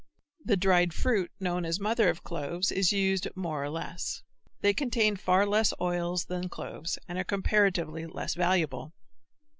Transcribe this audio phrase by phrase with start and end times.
[0.43, 4.23] The dried fruit known as mother of cloves is used more or less.
[4.61, 8.93] They contain far less oil than cloves and are comparatively less valuable.